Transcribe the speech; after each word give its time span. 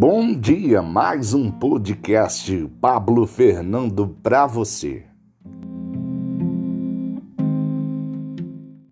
Bom 0.00 0.32
dia, 0.32 0.80
mais 0.80 1.34
um 1.34 1.50
podcast 1.50 2.70
Pablo 2.80 3.26
Fernando 3.26 4.06
para 4.22 4.46
você. 4.46 5.07